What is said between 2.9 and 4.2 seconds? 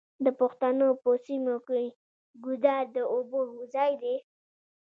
د اوبو ځای دی.